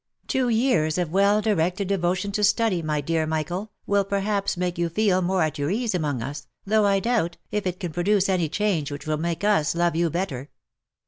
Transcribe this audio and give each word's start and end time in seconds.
Two 0.25 0.49
years 0.49 0.97
of 0.97 1.11
well 1.11 1.41
directed 1.43 1.87
devotion 1.89 2.31
to 2.31 2.43
study, 2.43 2.81
my 2.81 3.01
dear 3.01 3.27
Michael, 3.27 3.71
will 3.85 4.03
perhaps 4.03 4.57
make 4.57 4.79
you 4.79 4.89
feel 4.89 5.21
more 5.21 5.43
at 5.43 5.59
your 5.59 5.69
ease 5.69 5.93
among 5.93 6.23
us, 6.23 6.47
though 6.65 6.87
I 6.87 6.99
doubt, 6.99 7.37
if 7.51 7.67
it 7.67 7.79
can 7.79 7.93
produce 7.93 8.27
any 8.27 8.49
change 8.49 8.91
which 8.91 9.05
will 9.05 9.17
make 9.17 9.43
us 9.43 9.75
love 9.75 9.95
you 9.95 10.09
better. 10.09 10.49